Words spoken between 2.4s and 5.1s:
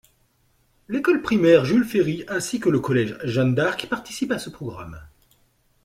que le collège Jeanne-D’Arc participent à ce programme.